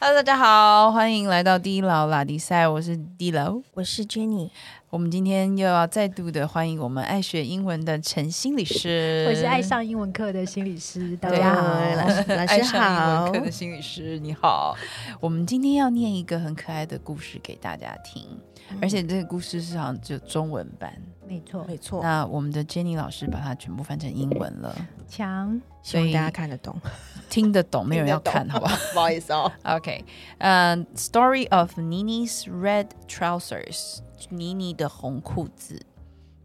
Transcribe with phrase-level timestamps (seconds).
[0.00, 4.48] Hello，大家好，欢迎来到低老拉迪赛，我是低老，我是 Jenny，
[4.90, 11.62] 我们今天又要再度的欢迎我们爱学英文的陈心理师，我是爱上英文课的心理师，大家好，
[11.96, 13.40] 老师老爱师上英文好课。
[13.40, 14.76] 的心理师，你好。
[15.18, 18.24] 我们今天要念一个很可爱的故事给大家听，
[18.80, 20.92] 而且这个故事是好像只有中文版。
[21.26, 24.74] 没错，没错，那我们的 Jenny 老师把它全部翻成英文了，
[25.06, 26.74] 强，希望所以大家看得懂。
[27.28, 28.70] 听得懂，没有人要看，好吧？
[28.94, 29.52] 不好意思哦。
[29.64, 30.02] OK，
[30.38, 33.98] 呃、s t o r y of Nini's red trousers，
[34.30, 35.84] 妮妮的红裤子。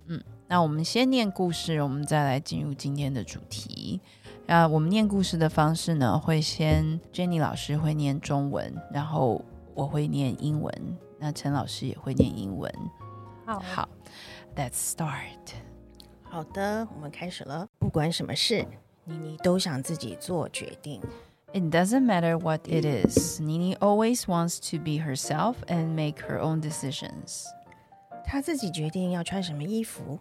[0.08, 4.02] 嗯，那我们先念故事，我们再来进入今天的主题。
[4.48, 9.42] 啊，我们念故事的方式呢，会先 Jenny 老师会念中文，然后
[9.75, 12.73] 我会念英文，那陈老师也会念英文。
[13.47, 13.89] 好，好，
[14.57, 15.55] Let's start。
[16.23, 17.67] 好的，我们开始了。
[17.79, 18.67] 不管什么事，
[19.05, 21.01] 妮妮都想自己做决定。
[21.55, 23.41] It doesn't matter what it is.
[23.41, 27.45] Nini always wants to be herself and make her own decisions.
[28.25, 30.19] 她自己决定要穿什么衣服，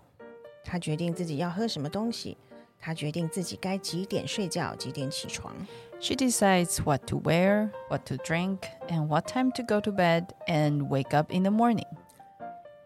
[0.64, 2.38] 她决定自己要喝什么东西，
[2.80, 5.54] 她决定自己该几点睡觉，几点起床。
[6.02, 10.28] She decides what to wear, what to drink, and what time to go to bed
[10.48, 11.88] and wake up in the morning.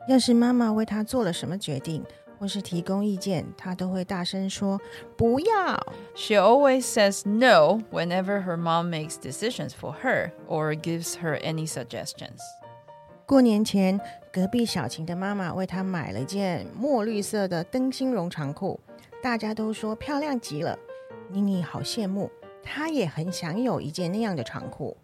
[0.07, 2.03] 要是妈妈为她做了什么决定，
[2.39, 4.80] 或是提供意见，她都会大声说“
[5.17, 5.77] 不要
[6.16, 11.67] She always says no whenever her mom makes decisions for her or gives her any
[11.67, 12.39] suggestions.
[13.27, 13.99] ”。过年前，
[14.33, 18.80] 隔壁小晴的妈妈为她买了件墨绿色的灯芯绒长裤，
[19.21, 20.77] 大家都说漂亮极了。
[21.30, 22.30] 妮妮好羡慕，
[22.66, 24.97] 她也很想有一件那样的长裤。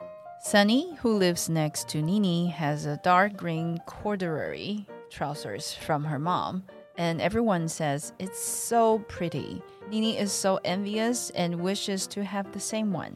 [0.43, 6.61] Sunny, who lives next to Nini, has a dark green corduroy trousers from her mom,
[6.95, 9.61] and everyone says it's so pretty.
[9.89, 13.13] Nini is so envious and wishes to have the same one.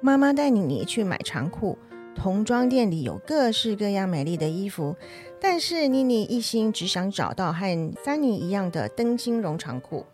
[0.00, 1.76] 妈妈带妮妮去买长裤，
[2.14, 4.94] 童装店里有各式各样美丽的衣服，
[5.40, 10.06] 但是妮妮一心只想找到和三妮一样的灯芯绒长裤。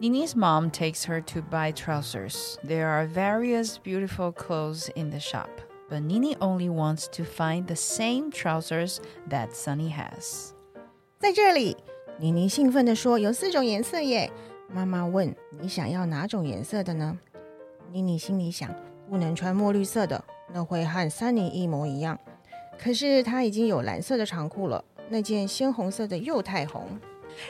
[0.00, 2.56] Nini's mom takes her to buy trousers.
[2.66, 5.48] There are various beautiful clothes in the shop,
[5.90, 8.98] but Nini only wants to find the same trousers
[9.28, 10.52] that Sunny has.
[11.18, 11.76] 在这里，
[12.18, 14.30] 妮妮兴奋地说：“有四种颜色耶！”
[14.72, 17.18] 妈妈问：“你想要哪种颜色的呢？”
[17.92, 18.74] 妮妮心里想：“
[19.10, 22.18] 不能穿墨绿色的，那会和三妮一模一样。”
[22.78, 26.98] 可是她已经有蓝色的长裤了，那件鲜红色的又太红。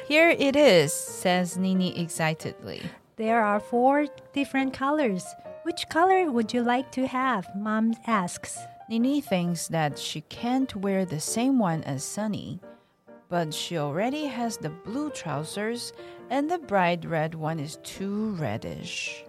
[0.07, 2.83] Here it is, says Nini excitedly.
[3.17, 5.25] There are four different colors.
[5.65, 7.47] Which color would you like to have?
[7.55, 8.59] Mom asks.
[8.89, 12.61] Nini thinks that she can't wear the same one as Sunny,
[13.29, 15.93] but she already has the blue trousers,
[16.29, 19.25] and the bright red one is too reddish.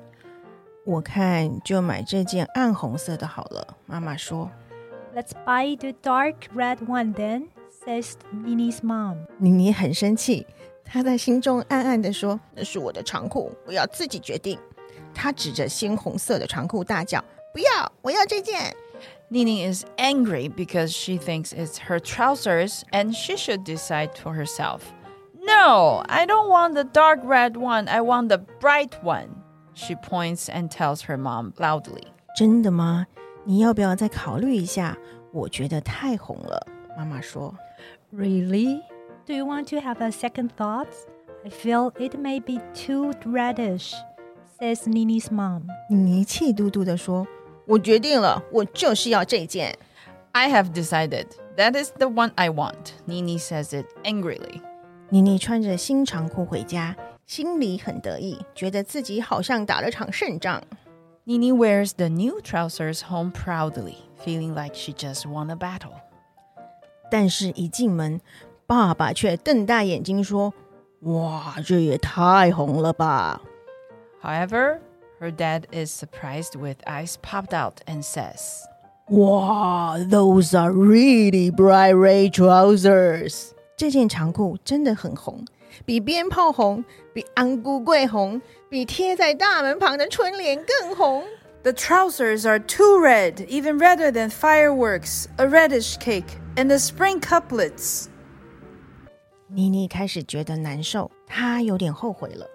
[0.84, 3.78] 我看就买这件暗红色的好了。
[3.86, 4.50] 妈妈说
[5.16, 7.50] Let's buy the dark red one then,
[7.86, 10.46] says Nini's mom.：“ 妮妮很生气，
[10.84, 14.58] 她在心中暗暗地说：‘那是我的长裤，我要自己决定。’
[15.14, 17.92] 她指着鲜红色的长裤大叫：‘不要！
[18.02, 18.76] 我要这件！’
[19.30, 24.82] Nini is angry because she thinks it's her trousers and she should decide for herself.
[25.40, 27.88] No, I don't want the dark red one.
[27.88, 29.30] I want the bright one.
[29.74, 32.04] She points and tells her mom loudly.
[32.38, 33.08] 真的吗？
[33.46, 34.98] 你要不要再考虑一下？
[35.32, 36.68] 我觉得太红了。
[36.98, 37.54] 妈妈说
[38.14, 38.82] Really?
[39.26, 40.88] Do you want to have a second thought?
[41.46, 43.94] I feel it may be too reddish,
[44.60, 47.26] says Nini's mom.：“ 妮妮气嘟嘟地说，
[47.66, 49.78] 我决定了，我就是要这件。
[50.34, 51.28] I have decided.
[51.58, 52.94] That is the one I want.
[53.08, 54.62] Nini says it angrily.
[55.10, 60.62] ”妮妮穿着新长裤回家，心里很得意，觉得自己好像打了场胜仗。
[61.26, 65.94] Nini wears the new trousers home proudly, feeling like she just won a battle.
[67.10, 68.22] 但是，一进门，
[68.66, 73.42] 爸爸却瞪大眼睛说：“哇，这也太红了吧！”
[74.24, 74.80] However,
[75.20, 78.62] her dad is surprised with eyes popped out and says,
[79.10, 83.50] 哇，Those are really bright red trousers。
[83.76, 85.44] 这件长裤真的很红，
[85.86, 91.24] 比鞭炮红，比安菇桂红，比贴在大门旁的春联更红。
[91.64, 97.20] The trousers are too red, even redder than fireworks, a reddish cake, and the spring
[97.20, 98.08] couplets.
[99.48, 102.48] 妮妮开始觉得难受，她有点后悔了，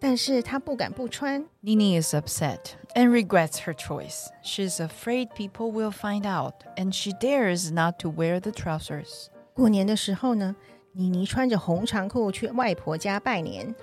[0.00, 1.44] 但是她不敢不穿。
[1.62, 2.58] Nini is upset
[2.94, 4.28] and regrets her choice.
[4.42, 9.26] She's afraid people will find out, and she dares not to wear the trousers.
[9.52, 10.56] 过年的时候呢，
[10.92, 13.74] 妮妮穿着红长裤去外婆家拜年。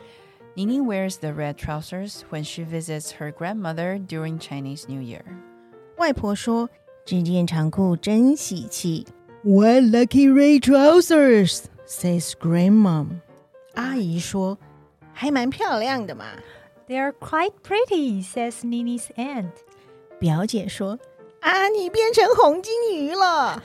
[0.55, 5.21] Nini wears the red trousers when she visits her grandmother during Chinese New Year.
[5.97, 9.05] 外婆说：“ 这件长裤真喜气。
[9.43, 11.63] What lucky red trousers?
[11.85, 13.21] says grandmom.
[13.75, 14.57] 阿姨说，
[15.13, 16.25] 还蛮漂亮的嘛。
[16.87, 19.51] They're quite pretty, says Nini's aunt.
[20.19, 20.97] 表姐说，
[21.41, 23.61] 啊，你变成红金鱼了。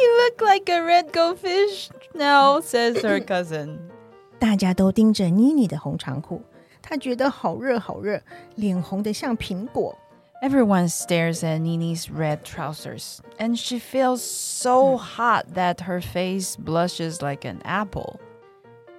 [0.00, 3.78] You look like a red goldfish now, says her cousin.
[4.38, 6.42] 大家都盯着妮妮的红长裤，
[6.80, 8.20] 她觉得好热好热，
[8.54, 9.96] 脸红得像苹果。
[10.44, 17.20] Everyone stares at Nini's red trousers, and she feels so hot that her face blushes
[17.20, 18.18] like an apple.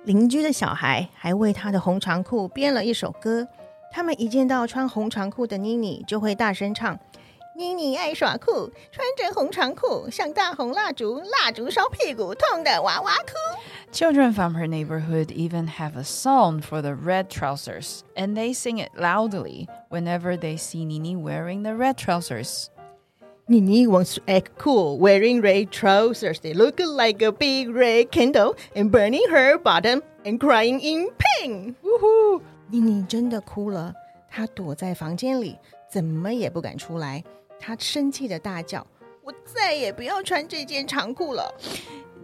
[0.04, 3.48] 邻居的小孩还为她的红长裤编了一首歌。
[3.92, 13.34] 他们一见到穿红长裤的妮妮，就会大声唱：“妮妮爱耍酷，穿着红长裤，像大红蜡烛，蜡烛烧屁股，痛的哇哇哭。
[13.96, 18.78] Children from her neighborhood even have a song for the red trousers, and they sing
[18.80, 22.70] it loudly whenever they see Nini wearing the red trousers.
[23.48, 26.40] Nini wants to act cool, wearing red trousers.
[26.40, 31.76] They look like a big red candle and burning her bottom and crying in pain.
[31.84, 32.42] Woohoo!
[32.70, 33.94] 妮妮真的哭了，
[34.30, 35.58] 她躲在房间里，
[35.90, 37.22] 怎么也不敢出来。
[37.60, 41.54] 她生气的大叫：“我再也不要穿这件长裤了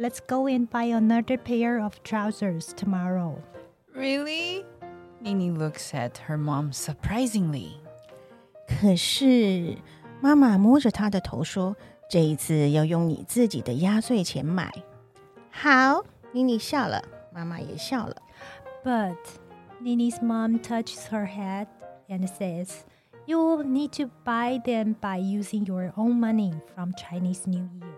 [0.00, 3.42] let's go and buy another pair of trousers tomorrow.
[3.94, 4.64] Really?
[5.22, 7.72] Nini looks at her mom surprisingly.
[8.66, 9.76] 可是
[10.20, 14.72] 妈妈摸着她的头说：“这一次要用你自己的压岁钱买。”
[15.50, 18.16] 好，妮妮笑了，妈妈也笑了。
[18.84, 19.16] But
[19.82, 21.66] Nini's mom touches her head
[22.08, 22.84] and says,
[23.26, 27.94] You'll need to buy them by using your own money from Chinese New Year.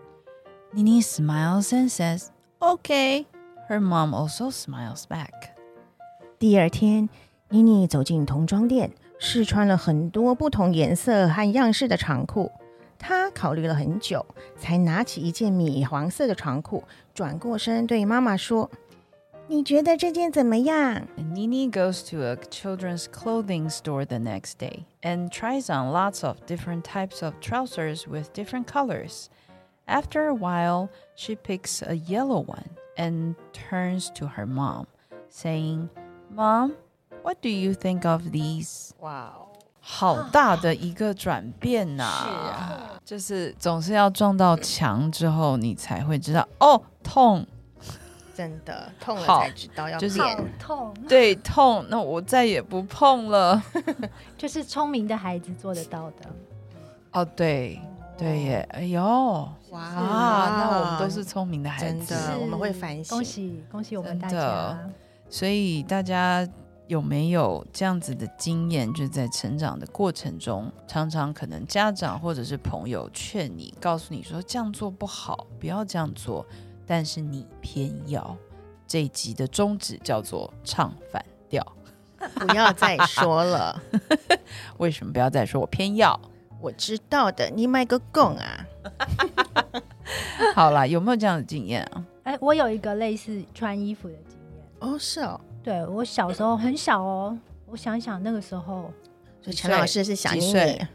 [0.72, 3.26] Nini smiles and says, Okay.
[3.68, 5.54] Her mom also smiles back.
[6.38, 7.08] 第二天，
[7.50, 12.50] 妮妮走进童装店，试穿了很多不同颜色和样式的长裤。
[12.98, 14.24] 她考虑了很久，
[14.56, 16.84] 才拿起一件米黄色的长裤，
[17.14, 26.26] 转过身对妈妈说：“你觉得这件怎么样 And Nini goes to a children's clothing store the next day and tries on lots
[26.26, 29.26] of different types of trousers with different colors.
[29.86, 34.86] After a while, she picks a yellow one and turns to her mom,
[35.30, 35.88] saying,
[36.30, 36.72] Mom,
[37.22, 39.48] what do you think of these?？” 哇哦，
[39.80, 47.46] 好大的一个转变呐、是啊，就是总是要撞到墙之后，你才会知道哦，痛，
[48.34, 50.58] 真的痛了好才知道要就是变。
[50.58, 53.62] 痛，对，痛，那我再也不碰了。
[54.36, 56.28] 就是聪明的孩子做得到的。
[57.12, 57.80] 哦，对，
[58.17, 59.01] 对耶，哎呦，
[59.71, 63.17] 哇啊，那我们都是聪明的孩子，真的，我们会反省。
[63.17, 64.79] 恭喜恭喜我们大家！
[65.29, 66.47] 所以大家
[66.87, 68.87] 有没有这样子的经验？
[68.93, 76.45] 就是在成长的过程中，常常可能家长或者是朋友劝你，告诉你说这样做不好，不要这样做，
[76.85, 78.35] 但是你偏要。
[78.87, 81.65] 这一集的宗旨叫做唱反调。
[82.35, 83.81] 不要再说了，
[84.77, 86.17] 为什么不要再说我偏要？
[86.63, 88.65] 我知道的，你卖个供啊！
[90.55, 92.05] 好啦，有没有这样的经验啊？
[92.23, 94.65] 哎，我有一个类似穿衣服的经验。
[94.79, 98.89] 哦，是哦，对我小时候很小哦，我想想那个时候
[99.41, 100.87] 所以陈老师是几岁，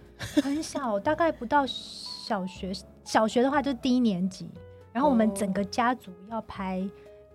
[0.42, 2.72] 很小，大概不到小学。
[3.04, 4.50] 小学的话就低年级，
[4.92, 6.82] 然后我们整个家族要拍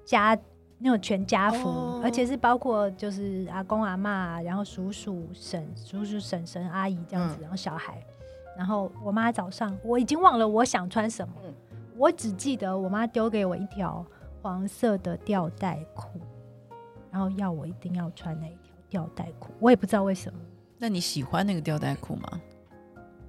[0.06, 0.38] 家
[0.78, 8.04] 那种全家福，哦而且是包括就是阿公阿妈，然后叔叔婶叔叔婶婶阿姨这样子，嗯然后小孩，
[8.58, 11.54] 然后我妈早上我已经忘了我想穿什么，嗯
[11.96, 14.04] 我只记得我妈丢给我一条
[14.42, 16.20] 黄色的吊带裤，
[17.12, 20.40] 然后要我一定要穿那一条吊带裤，我也不知道为什么。
[20.80, 22.42] 那你喜欢那个吊带裤吗？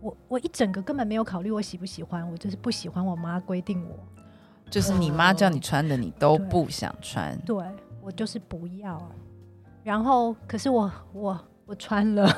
[0.00, 3.99] 我我一整个根本没有考虑我喜不喜欢，我就是不喜欢我妈规定我，
[4.71, 7.38] 就是你妈叫你穿的，你都不想穿。
[7.40, 7.57] 对
[8.02, 9.00] 我就是不要。
[9.83, 12.28] 然后可是我我我穿了，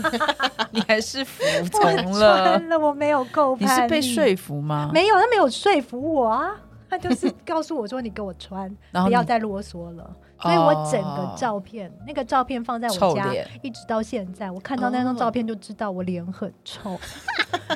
[0.72, 2.68] 你还是服我从了穿。
[2.68, 4.90] 了，我没有够你是被说服吗？
[4.92, 6.54] 没有，他没有说服我啊，
[6.88, 8.74] 他就是告诉我说你给我穿，
[9.04, 10.10] 不要再啰嗦了。
[10.42, 13.32] 所以我整个哦照片，那个照片放在我家，
[13.62, 16.98] 一直到现在，我看到那张哦照片就知道我脸很臭，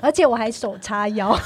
[0.03, 1.37] 而且我还手叉腰。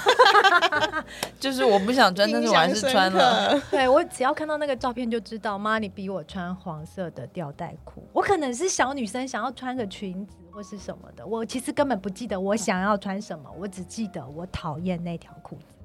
[1.38, 3.60] 就是我不想穿，但是我还是穿了。。
[3.70, 8.02] 对我只要看到那个照片就知道，妈，你逼我穿黄色的吊带裤。
[8.12, 15.76] 我可能是小女生，想要穿个裙子或是什么的，我其实根本不记得我想要穿什么，我只记得我讨厌那条裤子。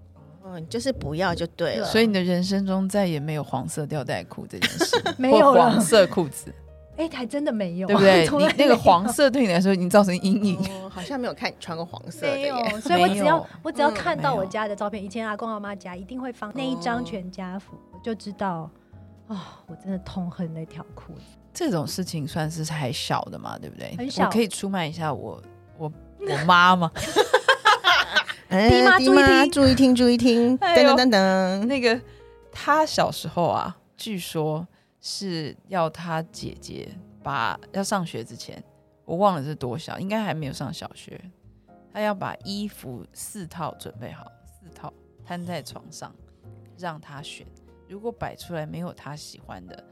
[0.45, 1.85] 嗯，就是不要就对了。
[1.87, 6.53] 所以你的人生中再也没有黄色吊带裤这件事， 没有了黄色裤子，
[6.97, 8.27] 哎、还真的没有，对不对？
[8.47, 10.57] 你那个黄色对你来说已经造成阴影。
[10.59, 18.69] 哦，好像没有看你穿过黄色的没有耶。，所以我只要我只要嗯看到我家的照片，以前阿公阿妈家一定会放那一张哦全家福，我就知道
[19.27, 21.21] 啊、我真的痛恨那条裤子。
[21.51, 23.95] 这种事情算是还小的嘛，对不对？
[23.97, 25.41] 很小我可以出卖一下我
[25.79, 26.91] 我我妈吗？
[28.55, 31.65] 哎弟妈注意听注意听，注意听， 噔噔噔噔。
[31.65, 31.99] 那个
[32.51, 34.65] 他小时候啊，据说
[35.01, 36.87] 是要他姐姐
[37.21, 38.63] 把要上学之前，
[39.03, 41.19] 我忘了是多小，应该还没有上小学，
[41.93, 44.91] 他要把衣服四套准备好，四套
[45.25, 46.15] 摊在床上
[46.77, 47.45] 让他选，
[47.89, 49.83] 如果摆出来没有他喜欢的，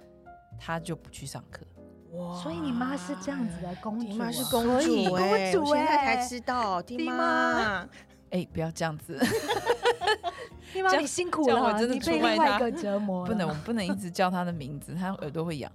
[0.57, 1.65] 他就不去上课。
[2.13, 7.89] 哇所以你妈是这样子的公主、妈是公所以主哎，公主我现在哎才知道弟弟妈妈。
[8.33, 9.17] 哎，不要这样子，
[10.73, 13.25] 你妈你辛苦了，我真的被出卖她另外一个折磨。
[13.25, 15.71] 不能，我不能一直叫他的名字，他耳朵会痒。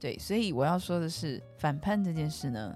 [0.00, 2.72] 对，所以我要说的是，反叛这件事呢，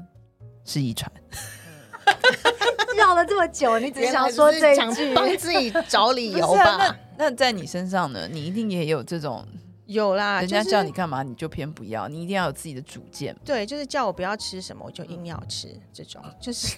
[0.64, 1.11] 是遗传。
[2.99, 6.95] 绕了这么久，你只想说这一句，帮自己找理 由吧？
[7.17, 8.29] 那在你身上呢？
[8.29, 9.47] 你一定也有这种，
[9.87, 13.35] 有啦，人家叫你干嘛你就偏不要，你一定要有自己的主见。
[13.45, 16.76] 对，就是叫我不要吃什么，我就硬要吃，这种就是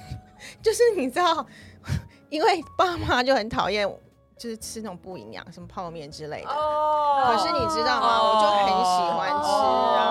[0.63, 1.47] 就是你知道，
[2.35, 3.89] 因为爸妈就很讨厌，
[4.37, 6.49] 就是吃那种不营养，什么泡面之类的。
[6.49, 6.91] 哦
[7.27, 8.21] 可是你知道吗？
[8.21, 10.03] 我就很喜欢吃啊，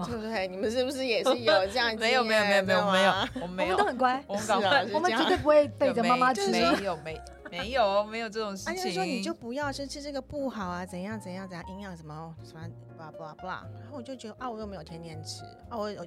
[0.00, 0.48] 哦对不对？
[0.48, 2.00] 你们是不是也是有这样的经验？
[2.00, 6.50] 没有没有没有没有没有，我我没有们都，很乖，我们是我们绝对不会背着妈妈吃。
[6.50, 8.94] 没有没没有没有这种事而且情。
[8.94, 12.60] 说你就不要吃，吃这个不好啊，怎样怎样怎样，营养什么什么
[12.98, 13.62] ，blah blah blah。
[13.78, 16.06] 然后我就觉得啊，我又没有天天吃，啊，我我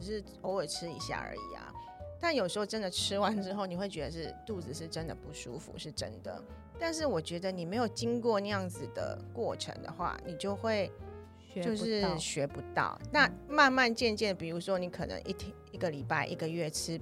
[0.00, 1.70] 只是偶尔吃一下而已啊。
[2.22, 6.40] 但有时候真的吃完之后，你会觉得是肚子是真的不舒服，是真的。
[6.78, 10.88] 但是我觉得你没有经过那样子的过程的话，你就会
[11.52, 12.96] 学不就是到学不到。
[13.10, 16.96] 那慢慢渐渐，比如说你可能一天、一个礼拜、一个月吃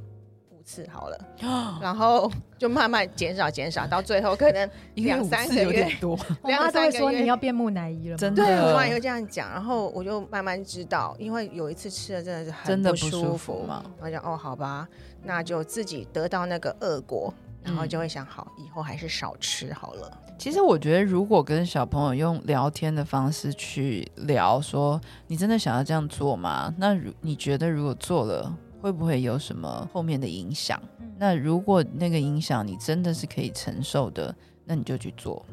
[0.60, 1.18] 五次好了，
[1.80, 6.10] 然后就慢慢减少、减少，到最后可能两五次有三个月点多，
[6.42, 7.20] 我妈都会说两三个月。
[7.22, 8.44] 你要变木乃伊了，真的。
[8.44, 13.82] 对我妈也会这样讲，然后我就慢慢知道，因为有一次吃了真的是很真的不舒舒服嘛。
[13.98, 14.86] 然后就哦，好吧，
[15.22, 17.32] 那就自己得到那个恶果，
[17.64, 20.12] 然后嗯就会想，好，以后还是少吃好了。
[20.38, 26.74] 其实我觉得，如果跟小朋友用聊天的方式去聊，说你真的想要这样做吗？
[26.76, 30.80] 那如你觉得如果做了，会不会有什么后面的影响？
[30.98, 34.34] 嗯那如果那个影响你真的是可以承受的，
[34.64, 35.44] 那你就去做。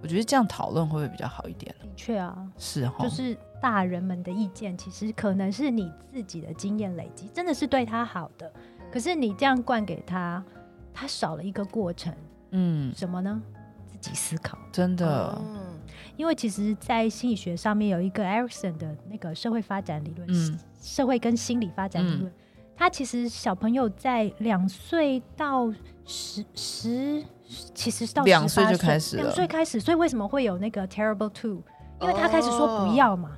[0.00, 1.74] 我觉得这样讨论会不会比较好一点？
[1.80, 8.52] 的确啊，是哈，就是大人们的意见，其实可能是你自己的经验累积，真的是对他好的。
[8.92, 10.44] 可是你这样灌给他，
[10.94, 12.14] 他少了一个过程，
[12.50, 13.42] 嗯，什么呢？
[13.86, 14.56] 自己思考。
[14.70, 15.80] 真的，嗯
[16.16, 22.32] 因为其实，在心理学上面有一个 Erickson 的那个社会发展理论，嗯社会跟心理发展理论。
[22.76, 25.72] 他其实小朋友在两岁到
[26.04, 27.24] 十十，
[27.74, 31.62] 其实到两岁就开始了两岁开始，所以为什么会有那个 Terrible Two？
[32.00, 33.30] 因为他开始说不要嘛。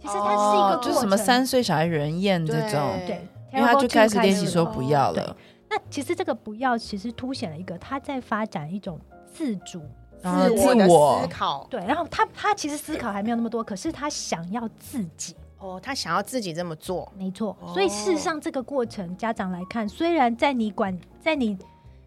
[0.00, 5.36] 其实他是一个哦，就是什么三岁小孩人厌这种，对，因为他就开始练习说不要了，
[5.68, 8.98] 那其实这个不要，其实凸显了一个他在发展一种
[9.32, 9.82] 自主。
[10.20, 17.56] 然后自我的自我思考，对，然后他他其实思考还没有那么多，可是他想要自己，哦，他想要自己这么做，没错。
[17.60, 21.58] 哦所以事实上，这个过程家长来看，虽然在你管在你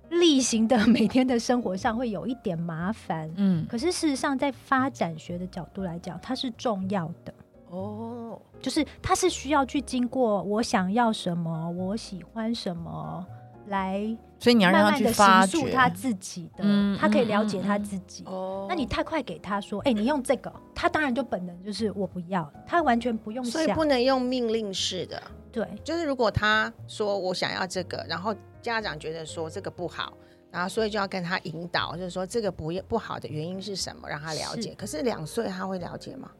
[0.09, 7.33] 例行的每天的生活上会有一点麻烦，嗯，可是事实上，在发展学的角度来讲，它是重要的。
[7.69, 13.25] 哦，就是它是需要去经过我想要什么，我喜欢什么，
[13.67, 18.23] 来所以你要让他慢慢的去发掘，他自己的，嗯他可以了嗯解他嗯自己。
[18.25, 18.65] 哦。
[18.67, 23.51] 那你太快给他说，哎、你用这个，他当然就本能就是我不要，他完全不用想。
[23.51, 25.67] 所以不，能用命令式的，对。
[25.83, 30.13] 就是如果他说我想要这个，然后家长觉得说这个不好，
[30.49, 34.71] 然后所以就要跟他引导，就是说这个不不好的原因是什么，让他了解。
[34.71, 34.75] 是。
[34.75, 36.31] 可是两岁他会了解吗？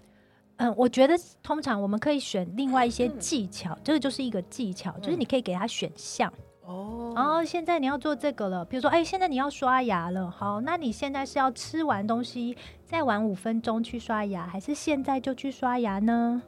[0.57, 3.19] 嗯，我觉得通常我们可以选另外一些嗯。
[3.19, 6.31] 技巧，这个就是一个技巧，就是你可以给他选项，
[6.65, 16.41] 哦哦然后现在你要做这个了，比如说，哎，现在你要刷牙了，好，那你现在是要吃完东西再晚五分钟去刷牙，还是现在就去刷牙呢？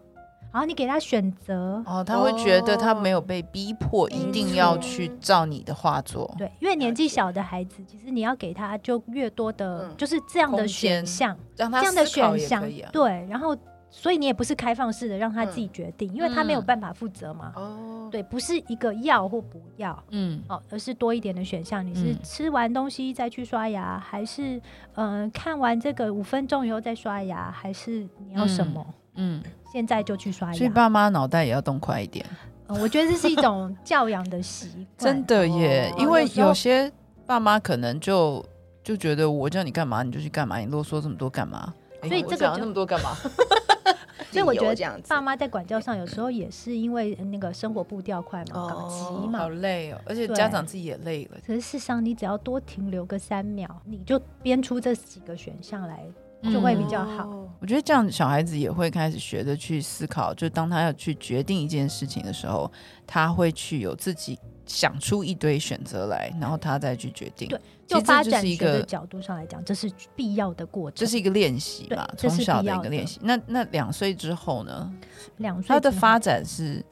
[0.52, 6.32] 然后你给他选择，哦，他会觉得他没有被逼迫，一定要去照你的画作。
[6.38, 12.64] 对，越年纪小的孩子，其实你要给他就越多的，嗯就是这样的选项，让他这样的选项。
[12.92, 13.58] 对，然后
[13.96, 17.54] 所以你也不是开放式的让他自己决定，因为他没有嗯办法负责嘛。
[17.56, 21.86] 哦，对，不是一个要或不要嗯，哦，而是多一点的选项。
[21.86, 24.58] 你是嗯吃完东西再去刷牙，还是
[24.96, 28.84] 嗯、呃看完这个五分钟以后再刷牙，还是你要什么？
[29.14, 30.70] 嗯，现在就去刷牙所以。
[30.72, 32.26] 爸妈脑袋也要动快一点，
[32.70, 35.14] 嗯我觉得这是一种教养的习惯。
[35.14, 36.92] 真的耶哦，因为有些
[37.28, 38.44] 爸妈可能就
[38.84, 41.72] 就觉得我叫你干嘛你就去干嘛，你啰嗦这么多干嘛？
[42.04, 43.16] 哎所以这个讲那么多干嘛？
[44.32, 49.50] 所以我觉得爸妈在管教上有时候也是因为那个生活步调快嘛，搞急哦嘛好。
[49.50, 51.38] 累哦，而且家长自己也累了。
[51.46, 56.04] 可是事实上，你只要多停留个三秒，你就编出这几个选项来，
[56.52, 57.28] 就会比较好。
[57.28, 62.70] 哦我觉得这样小孩子也会开始学着去思考，就当他要去决定一件事情的时候，
[63.08, 67.48] 他会去有自己想出一堆选择来，然后他再去决定。
[67.50, 70.96] 对其就发展学的个，角度上来讲，这是必要的过程。
[70.96, 73.20] 这是一个练习嘛，从小的一个练习。
[73.22, 74.92] 那那两岁之后呢？
[75.38, 76.84] 两岁他的发展是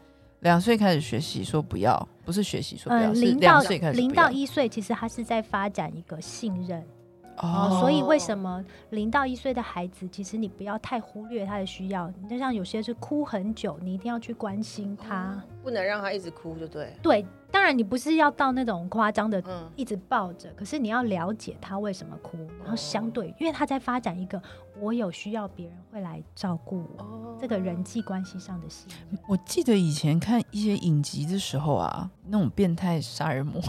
[0.41, 6.83] 两岁开始学习说不要，不是学习说不要，嗯，是两岁开始零到一岁，其实他是在发展一个信任
[7.38, 12.11] 哦哦，所以为什么零到一岁的孩子，其实你不要太忽略他的需要。
[12.29, 15.41] 就像有些是哭很久，你一定要去关心他。
[15.63, 16.93] 不能让他一直哭，就对。
[17.01, 24.41] 对，当然你不是要到那种夸张的嗯，一直抱着，可是你要了解他为什么哭，然后相对，因为他在发展一个
[24.79, 27.03] 我有需要，别人会来照顾我。
[27.03, 33.59] 哦这个人际关系上的信任，我记得以前看一些影集的时候啊，那种变态杀人魔，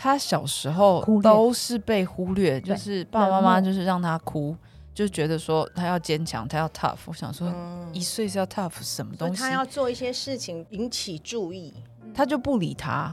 [0.00, 4.56] 他小时候都是被忽略，就是爸爸妈妈就是让他哭，
[4.94, 6.98] 就觉得说他要坚强，他要 tough。
[7.06, 9.42] 我想说，嗯一岁是要 tough 什么东西？
[9.42, 11.74] 他要做一些事情引起注意。
[12.14, 13.12] 他就不理他，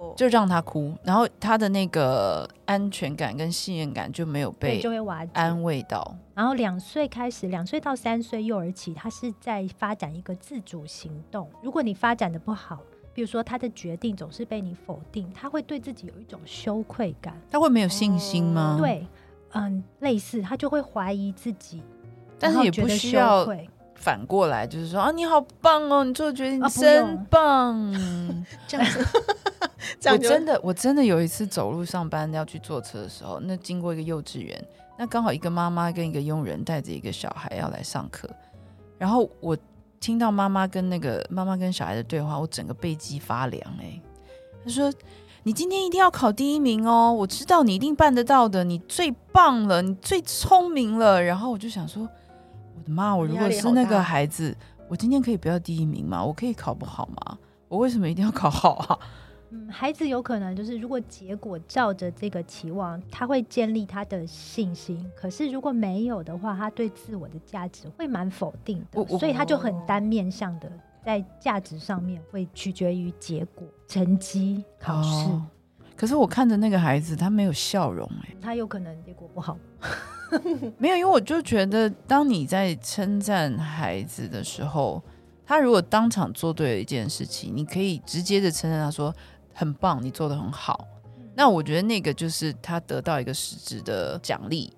[0.00, 5.30] 哦，就让他哭，然后他的那个安全感跟信任感就没有，被就会瓦解。
[5.34, 6.16] 安慰到。
[6.34, 11.48] 然后两岁开始，两岁到三岁幼儿期，他是在发展一个自主行动。
[11.62, 12.80] 如果你发展的不好，
[13.16, 17.34] 比如说他的决定总是被你否定，他会对自己有一种羞愧感。
[17.50, 19.06] 他会没有信心吗？，对，
[19.52, 21.82] 嗯，类似他就会怀疑自己，
[22.38, 23.48] 但是也不需要
[23.94, 27.90] 反过来就是说啊，你好棒哦，你做的决定真用棒。
[28.68, 29.06] 这样子，
[29.98, 34.62] 这我真的，我真的有一次走路上班要去坐车的时候，那经过一个幼稚园，
[34.98, 38.28] 那刚好一个妈妈跟一个佣人带着一个小孩要来上课，
[38.98, 39.56] 然后我
[40.00, 44.00] 听到妈妈跟那个妈妈跟小孩的对话，我整个背脊发凉哎、
[44.64, 44.92] 他说。
[45.42, 47.12] 你今天一定要考第一名哦！
[47.12, 51.22] 我知道你一定办得到的，你最棒了，你最聪明了。
[51.22, 53.14] 然后我就想说，我的妈！
[53.14, 54.52] 我如果是那个孩子，
[54.88, 56.20] 我今天可以不要第一名吗？
[56.20, 57.38] 我可以考不好吗？
[57.68, 58.98] 我为什么一定要考好啊？
[59.56, 65.10] 嗯，孩子有可能就是，如果结果照着这个期望，他会建立他的信心。
[65.16, 70.70] 可是如果没有的话，他对自我的价值会蛮否定的，所以他就很单面向的，
[71.04, 75.08] 在价值上面会取决于结果、成绩、考试。
[75.30, 75.46] 哦
[75.96, 79.56] 可是我看着那个孩子，他没有笑容、哎，他有可能结果不好，
[80.76, 85.02] 没有，因为我就觉得，当你在称赞孩子的时候，
[85.46, 89.10] 他如果当场做对了一件事情，你可以直接的称赞他说
[89.56, 90.86] 很棒，你做的很好。
[91.34, 94.72] 那我觉得那个就是他得到一个实质的奖励。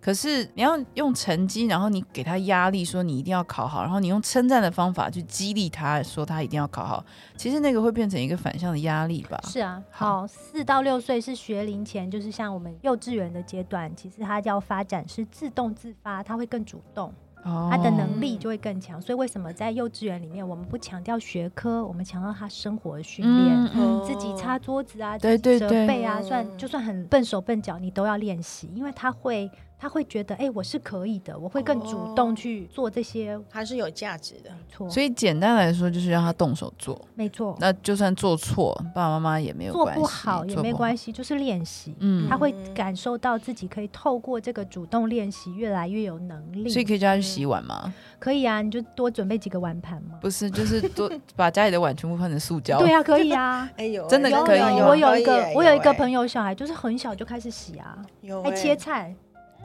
[0.00, 7.04] 可是你要用成绩，然后你给他压力，说你一定要考好，然后你用称赞的方法去激励他，说他一定要考好。
[7.36, 9.40] 其实那个会变成一个反向的压力吧？
[9.44, 17.14] 是啊，好好，四到六岁是学龄前，就是像我们幼稚园的阶段，其实他要发展是自动自发，他会更主动。
[17.42, 19.00] 哦他的能力就会更强。
[19.00, 23.68] 所以为什么在幼稚园里面，我们不强调学科，我们强调他生活的训练？
[24.04, 29.50] 自己擦桌子啊，折对对背啊，嗯算就算很笨手笨脚，你都要练习，因为他会
[29.82, 33.36] 他会觉得，哎、我是可以的，我会更主动哦去做这些。
[33.50, 34.50] 还是有价值的。
[34.50, 37.04] 没错，所以简单来说，就是让他动手做。
[37.16, 41.96] 没错，那就算做错，爸爸妈妈也没有做关系，不好也没关系，就是练习。
[41.98, 46.68] 嗯他会感受到自己可以透过这个主动练习，越来越有能力。
[46.68, 47.92] 所以可以叫他去洗碗吗？
[48.20, 50.16] 可以啊，你就多准备几个碗盘嘛。
[50.20, 52.78] 不是，就是多 把家里的碗全部换成塑胶。
[52.78, 53.68] 对啊，可以啊。
[53.76, 59.12] 哎呦，真的可以我有一个我有一个，朋友小孩，就是很小就开始洗啊，还有哎切菜，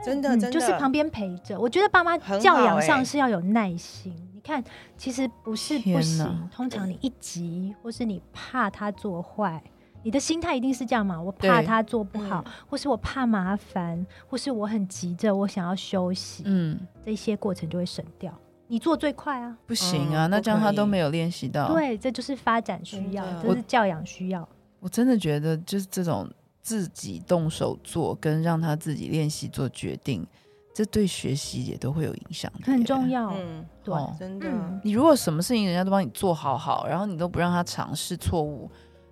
[0.04, 1.60] 真的真的嗯就是旁边陪着。
[1.60, 4.14] 我觉得爸妈教养欸上是要有耐心。
[4.34, 4.64] 你看，
[4.98, 9.62] 其实不是不行，通常你一急，或是你怕他做坏，
[10.04, 11.22] 你你的心态一定是这样嘛？
[11.22, 18.34] 我怕他做不好，嗯或是我怕麻烦，或是我很急着，我想要休息，嗯，这些过程就会省掉。
[18.68, 24.48] 你做最快啊，不行啊，嗯那这样他都没有练习到。，对，这就是发展需要真，的这是教养需要。
[24.80, 26.26] 我真的觉得就是这种
[26.68, 30.28] 自己动手做，跟让他自己练习做决定，
[30.74, 33.10] 这对学习也都会有影响，很重。
[33.10, 33.30] 要。
[33.30, 38.70] 嗯，对，哦真的，嗯你如果什么事情人家都帮你做好好，然后你都不让他尝试错误，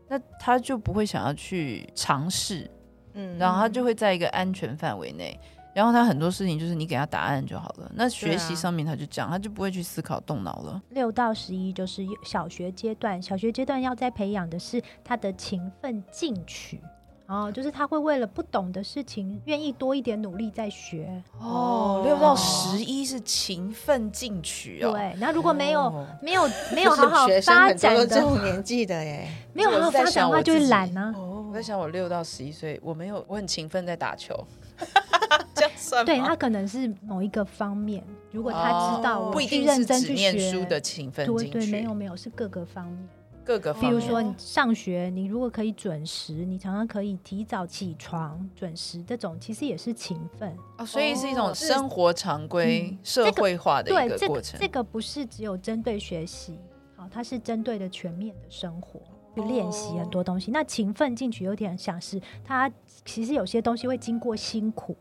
[0.10, 2.70] 那他就不会想要去尝试，
[3.14, 5.40] 嗯然后他就会在一个安全范围内。
[5.74, 7.90] 然后他很多事情就是你给他答案就好了。
[7.96, 10.82] 那学习上面他就这样，他就不会去思考动脑了。
[10.90, 16.82] 六到十一就是小学阶段，小学阶段要在培养的是他的勤奋进取。
[17.28, 21.22] 哦，就是他会为了不懂的事情，愿意多一点努力在学。
[21.40, 24.92] 哦，六到十一是勤奋进取哦。
[24.92, 29.28] 对，然后如果没有、哦没有 没有好好发很多都这展的，种年纪的耶。
[29.54, 31.14] 没有好好发展的话，就会懒啊。
[31.18, 34.36] 哦我在想，我六到十一岁，我没有，我很勤奋在打球，
[35.56, 36.06] 这样算吗？
[36.06, 43.08] 对他可能是某一个方面，如果他知道哦我不一定去认真是只念去学，书的勤奋对没有没有是各个方面。
[43.46, 43.92] 各个方面。
[43.92, 50.54] 比如说你上学，你如果可以准时，你常常可以提早起床，准时这种其实也是勤奋。
[50.78, 54.60] 哦，所以是一种生活常规、嗯社会化的一个个过程。
[54.60, 56.58] 这个不是只有针对学习，
[56.96, 59.00] 好，它是针对的全面的生活。
[59.36, 62.72] 去练习很多东西，那勤奋进取有点像是它
[63.04, 64.96] 其实有些东西会经过辛苦，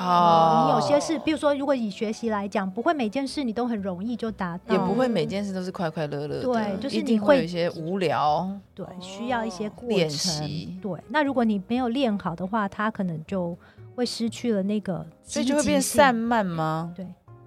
[0.00, 8.50] 哦哦你有些事，比如说如果以学习来讲，不会每件事你都很容易就达到，也不会每件事都是快快乐乐的，对就是你会会有一些无聊。
[8.74, 9.96] 对，需要一些过程。
[9.96, 13.56] 练习对，那如果你没有练好的话，它可能就
[13.94, 16.92] 会失去了那个所以就会变散漫吗？
[16.96, 17.06] 对，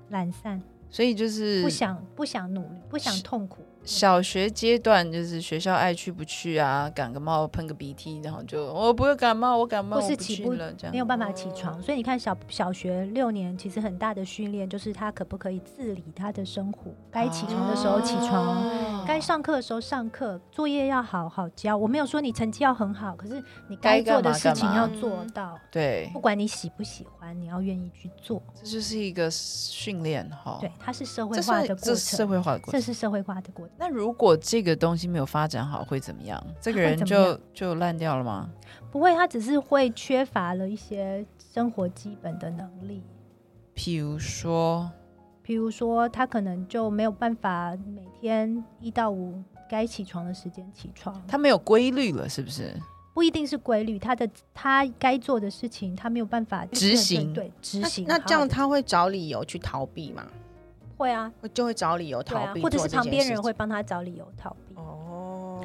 [0.09, 3.63] 懒散，所以就是不想不想努力，不想痛苦。
[3.85, 21.75] 小学阶段，就是学校爱去不去啊，感个冒喷个鼻涕，然后就我不会感冒，我感冒，或是起不去了，这样没有办法起床，所以你看小小学六年，其实很大的训练就是他可不可以自理他的生活，该起床的时候起床，哦该上课的时候上课，作业要好好交。
[21.75, 28.41] 我没有说你成绩要很好，可是你该该做的事情要做到，对不，管你喜不喜欢，你要愿意去做。
[28.55, 30.57] 这就是一个训练哈。
[30.61, 32.79] 对，，它是社会化的过程这是社，会化的过程。
[32.79, 33.72] 这是社会化的过程。
[33.77, 36.41] 那如果这个东西没有发展好，会怎么样？
[36.61, 38.49] 这个人就就烂掉了吗？
[38.91, 43.01] 不会，他只是会缺乏了一些生活基本的能力。
[43.75, 44.89] 譬如说，
[45.45, 52.73] 譬如说，他可能就没有办法每天一到五该起床的时间起床，他没有规律了，是不是？
[53.15, 58.05] 不一定是规律，他的他该做的事情，他没有办法执行对对执行。
[58.07, 60.25] 那这样他会找理由去逃避吗？
[61.03, 64.75] 会啊，就会找理由逃避，，或者是旁边人会做帮他找理由逃避，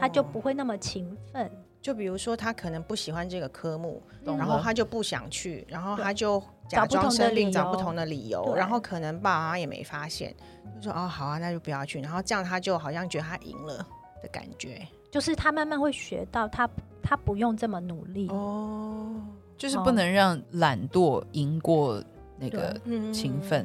[0.01, 1.49] 他就不会那么勤奋。
[1.81, 10.35] 就比如说他可能不喜欢这个科目，懂然后他就不想去，然后他就假装找不同的生病，找不同的理由，然后可能爸妈也没发现，
[10.81, 13.77] 就说哦好啊，那就不要去，然后这样他就好像觉得他赢了
[14.21, 14.85] 的感觉。
[15.09, 16.69] 就是他慢慢会学到他，
[17.01, 18.29] 他不用这么努力。
[18.29, 19.23] 哦，哦
[19.57, 22.03] 就是不能让懒惰赢过
[22.39, 23.13] 那个，嗯。
[23.13, 23.65] 勤奋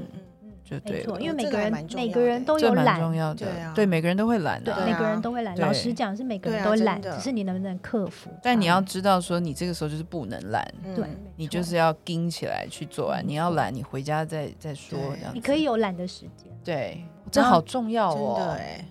[0.63, 1.19] 就对了，。
[1.19, 4.83] 因为每个人每个人都有懒，重要的，对啊对，每个人都会懒对，啊。
[4.85, 5.55] 每个人啊都会懒。
[5.57, 8.29] 老实讲，是每个人对啊都懒，只是你能不能克服。
[8.41, 13.23] 但你要知道，说你这个时候就是不能懒，嗯对，你就是要盯起来去做完。
[13.25, 15.31] 你要懒，你回家再再说这样。
[15.33, 16.51] 你可以有懒的时间。
[16.63, 18.35] 对，这好重要真哦。
[18.39, 18.85] 的哎，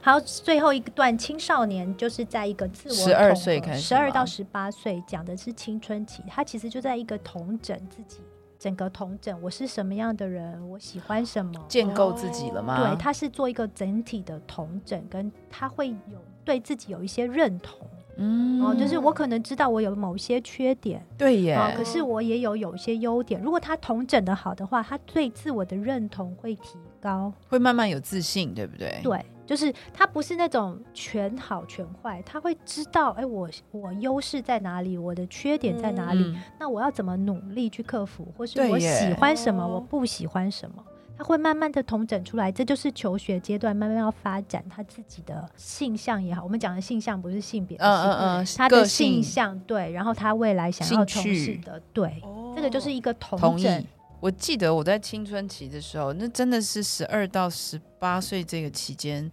[0.00, 8.20] 好，最后一段青少年就是在一个自我十二岁开始十二到十八岁讲的是青春期，他其实就在一个统整自己，
[8.62, 11.52] 整个同整我是什么样的人，我喜欢什么。
[11.66, 12.78] 建构自己了吗？
[12.78, 17.80] 对，他是做一个整体的同整，跟他会有对自己有一些认同
[18.18, 23.42] 嗯哦，就是我可能知道我有某些缺点对耶，哦，可是我也有有一些优点。
[23.42, 27.32] 如果他同整的好的话，他对自我的认同会提高。
[27.48, 29.00] 会慢慢有自信，对不对？
[29.02, 40.84] 对，就是他不是那种全好全坏，他会知道，哎，我我优势在哪里，我的缺点在哪里，嗯，那我要怎么努力去克服，或是我喜欢什么，哦我不喜欢什么。
[41.14, 46.42] 他会慢慢的统整出来，这就是求学阶段慢慢要发展他自己的性向也好。
[46.42, 53.86] 我们讲的性向不是性别的嗯性，嗯嗯，他的性性向对，然后他未来想要从事的对，哦这个就是一个统同整意。。
[54.22, 59.28] 我记得我在青春期的时候，那真的是十二到十八岁这个期间，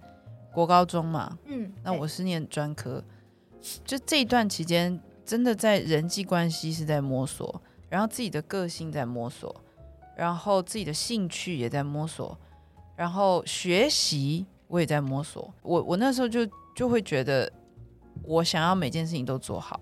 [0.52, 3.04] 国高中嘛，嗯，那我是念专科，
[3.86, 9.56] 就这一段期间，真的在人际关系是在摸索，然后自己的个性在摸索，
[10.17, 12.36] 然后自己的兴趣也在摸索，
[12.95, 15.54] 然后学习我也在摸索。
[15.62, 16.43] 我我那时候就
[16.75, 17.47] 就会觉得，
[18.23, 19.80] 我想要每件事情都做好，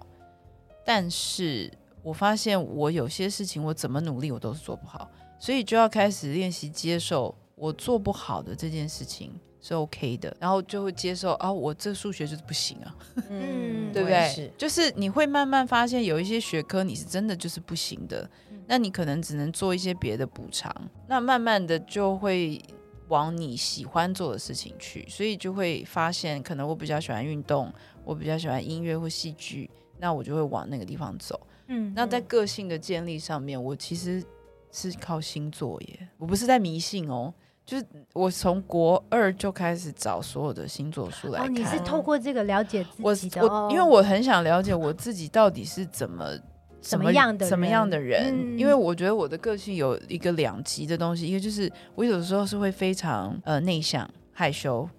[0.85, 1.71] 但是
[2.07, 12.95] 我发现我有些事情我怎么努力我都是做不好，所以就要开始练习接受我做不好的这件事情是 OK 的，然后就会接受啊，我这数学就是不行啊，
[13.29, 14.49] 嗯对不对是？
[14.57, 18.29] 就是你会慢慢发现有一些学科你是真的就是不行的，
[18.67, 20.73] 那你可能只能做一些别的补偿，
[21.09, 22.61] 那慢慢的就会
[23.09, 27.69] 往你喜欢做的事情去，所以就会发现，可能我比较喜欢运动，
[28.05, 31.37] 我比较喜欢音乐或戏剧，那我就会往那个地方走。
[31.67, 34.23] 嗯那在个性的建立上面，我其实
[34.71, 37.33] 是靠星座耶，我不是在迷信哦。
[37.65, 46.31] 就是我从国二就开始找所有的星座书来哦，你是透过这个了解我自己的我哦，因为我很想了解我自己到底是怎么
[46.79, 54.89] 怎么样的什么人样的人，嗯因为我觉得我的个性有一个两极的东西，一个就是我有的时候是会非常呃内向、害羞、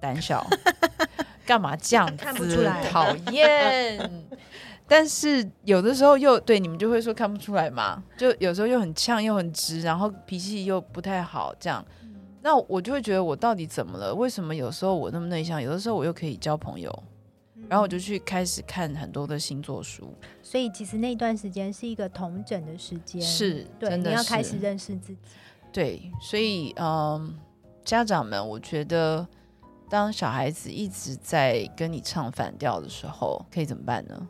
[0.00, 0.44] 胆小，
[1.46, 2.68] 干嘛这样子？
[2.90, 4.10] 讨厌。
[4.90, 11.84] 但是有的时候又对你们就会说看不出来嘛，就有时候又很呛又很直，然后脾气又不太好，这样。
[12.02, 12.08] 嗯
[12.42, 14.14] 那我就会觉得我到底怎么了？
[14.14, 16.90] 为什么有时候我那么内向，有的时候我又可以交朋友？
[17.68, 25.18] 然后我就去开始看很多的星座书，所以其实那段时间是一个同整的时间，是对，真的你要开始认识自己。
[25.70, 27.38] 对，所以嗯，
[27.84, 29.24] 家长们，我觉得
[29.88, 34.28] 当小孩子一直在跟你唱反调的时候，可以怎么办呢？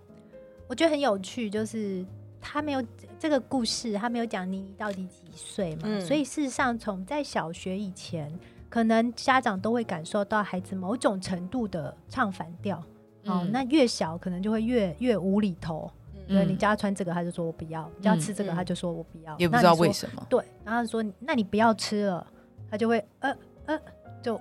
[0.71, 2.07] 我觉得很有趣，就是
[2.41, 2.83] 他没有
[3.19, 8.33] 这个故事，他没有讲妮妮到底几岁嘛，嗯所以事实上从在小学以前，
[8.69, 12.77] 可能家长都会感受到孩子某种程度的唱反调。
[13.25, 15.91] 哦，嗯那越小可能就会越越无厘头。
[16.29, 19.37] 对嗯你叫他穿这个，他就说我不要；你叫他吃这个，嗯他就说我不要。
[19.39, 20.25] 也不知道为什么。
[20.31, 22.25] 对，然后他说那你不要吃了，
[22.71, 23.81] 他就会呃呃，
[24.23, 24.41] 就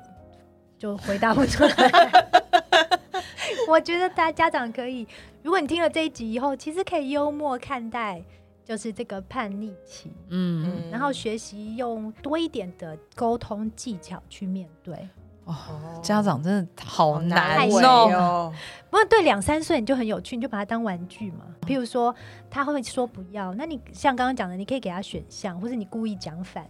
[0.77, 1.71] 就回答不出来。
[3.67, 5.07] 我觉得大家家长可以，
[5.49, 8.23] 如果你听了这一集以后，其实可以幽默看待，
[8.63, 15.09] 就是这个叛逆期，嗯，然后学习用多一点的沟通技巧去面对。
[15.45, 15.55] 哦，
[16.03, 18.11] 家长真的好难为哦。
[18.13, 18.53] 哦，
[18.91, 21.47] 不过对两三岁你就很有趣，你就把它当玩具嘛。
[21.63, 22.13] 譬如说
[22.47, 26.69] 他会说不要，那你像刚刚讲的，你可以给他选项，或者你故意讲反的，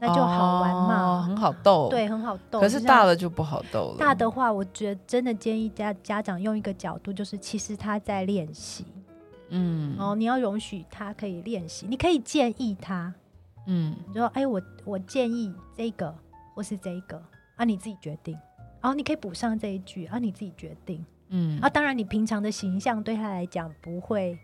[0.00, 1.22] 那就好玩哦嘛。
[1.22, 2.58] 很好逗。，对，很好逗。
[2.60, 3.96] 可是大了就不好逗了。
[3.98, 8.86] 大的话，我觉得真的建议家家长用一个角度，就是其实他在练习，
[9.50, 13.12] 嗯哦，你要容许他可以练习，你可以建议他，
[13.66, 16.14] 嗯你说，哎，我我建议这个
[16.54, 17.20] 或是这个
[17.56, 18.36] 啊，你自己决定。
[18.80, 21.04] 然后你可以补上这一句啊，你自己决定。
[21.28, 24.38] 嗯啊，当然你平常的形象对他来讲不会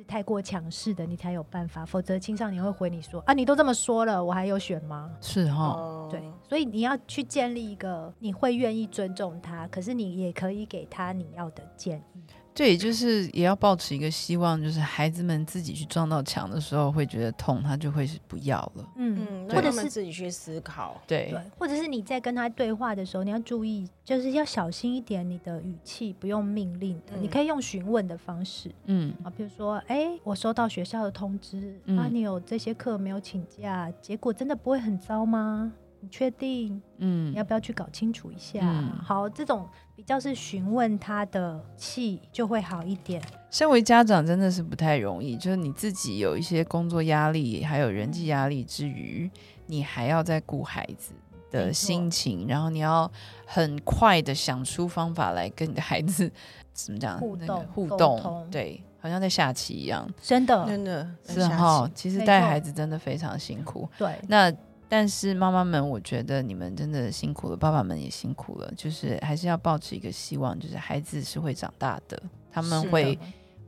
[0.00, 5.10] 是太过强势的，你才有办法，否则青少年会回你说啊，你都这么说了，我还有选吗？
[5.20, 12.22] 是哈，哦对，所以你要去建立一个你会愿意尊重他，可是你也可以给他你要的建议。
[12.52, 18.88] 对，就是也要保持一个希望，就是孩子们自己去撞到墙的时候会觉得痛，他就会是不要了。
[18.96, 21.00] 嗯，嗯，或者是自己去思考。
[21.06, 21.30] 对。
[21.30, 27.22] 对，或者是你在跟他对话的时候，你要注意，就是要小心一点，你的语气不用命令的，嗯。
[27.22, 28.70] 你可以用询问的方式。
[28.86, 29.14] 嗯。
[29.22, 31.96] 啊，比如说，哎，我收到学校的通知、嗯。
[31.96, 35.72] 啊，你有这些课没有请假，结果真的不会很糟吗？
[36.00, 36.80] 你确定？
[36.98, 38.60] 嗯你要不要去搞清楚一下？
[38.62, 43.22] 嗯好，这种比较是询问他的气就会好一点。
[43.50, 49.30] 身为家长真的是不太容易，就是你自己有一些工作压力，还有人际压力之余，
[49.66, 51.12] 你还要在顾孩子
[51.50, 53.10] 的心情，然后你要
[53.44, 56.30] 很快的想出方法来跟你的孩子
[56.72, 61.90] 怎么讲那个互动沟互动，对，好像在下棋一样，真的，真的是哈。
[61.94, 64.52] 其实带孩子真的非常辛苦，对，那
[64.90, 73.16] 但是妈妈们，我觉得你们真的辛苦了，爸爸们也辛苦了，就是还是要保持一个希望，就是孩子是会长大的，他们会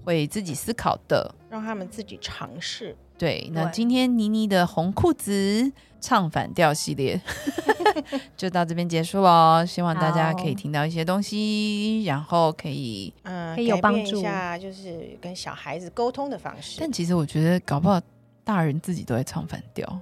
[0.05, 1.33] 会自己思考的。
[1.49, 2.97] 让他们自己尝试。
[3.17, 7.21] 对，那今天妮妮的红裤子唱反调系列
[8.37, 9.65] 就到这边结束喽。
[9.65, 13.15] 希望大家可以听到一些东西，然后可以。
[13.23, 16.91] 嗯，可以有帮助一下，就是跟小孩子沟通的方式但。
[16.91, 18.01] 其实我觉得，搞不好
[18.43, 20.01] 大人自己都在唱反调。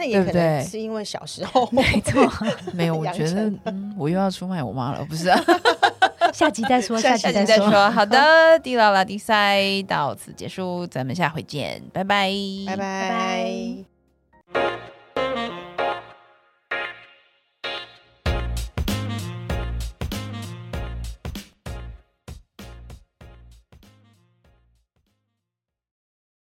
[0.00, 2.26] 嗯那也可对不对能是因为小时候 没错。
[2.72, 5.38] 没有，我养觉得，嗯，我又要出卖我妈了，不是、啊？
[6.32, 7.46] 下集再说，下集再说。
[7.46, 7.90] 再说。
[7.90, 12.30] 好的，地老拉地塞到此结束，咱们下回见，拜拜，
[12.66, 13.84] 拜拜
[14.52, 14.89] 拜。